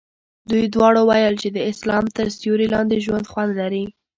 [0.49, 3.85] دوی دواړو ویل چې د اسلام تر سیوري لاندې ژوند خوند لري.